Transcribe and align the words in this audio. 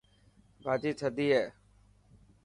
ڀاڄي 0.63 0.91
ٿدي 0.99 1.27
هي. 1.35 1.45